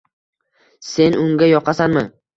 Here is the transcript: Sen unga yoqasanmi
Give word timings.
Sen 0.93 1.19
unga 1.27 1.51
yoqasanmi 1.53 2.07